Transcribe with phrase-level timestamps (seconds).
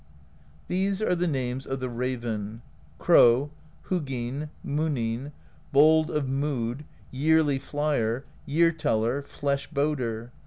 [0.67, 2.63] These are names of the raven:
[2.97, 3.51] Crow,
[3.89, 5.31] Huginn,^ Muninn,^
[5.71, 10.31] Bold of Mood, Yearly Flier, Year Teller, Flesh Boder.